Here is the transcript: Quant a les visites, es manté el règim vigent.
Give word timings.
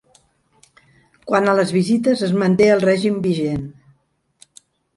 Quant 1.31 1.49
a 1.51 1.55
les 1.59 1.75
visites, 1.75 2.25
es 2.29 2.35
manté 2.45 2.71
el 2.77 2.83
règim 2.87 3.23
vigent. 3.29 3.65